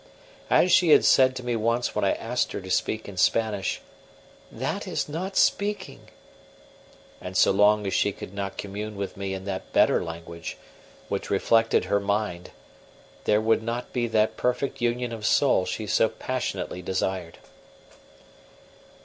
[0.49, 3.81] As she had said to me once when I asked her to speak in Spanish,
[4.51, 6.09] "That is not speaking."
[7.21, 10.57] And so long as she could not commune with me in that better language,
[11.07, 12.49] which reflected her mind,
[13.25, 17.37] there would not be that perfect union of soul she so passionately desired.